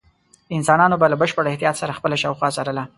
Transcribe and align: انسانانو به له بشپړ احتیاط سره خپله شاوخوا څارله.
انسانانو 0.57 0.99
به 1.01 1.07
له 1.11 1.15
بشپړ 1.21 1.43
احتیاط 1.47 1.75
سره 1.81 1.95
خپله 1.97 2.15
شاوخوا 2.21 2.49
څارله. 2.55 2.83